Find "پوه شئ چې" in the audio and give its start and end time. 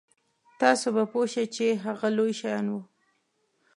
1.11-1.65